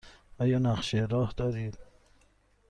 آیا 0.39 0.59
نقشه 0.59 1.05
راه 1.05 1.33
دارید؟ 1.37 1.77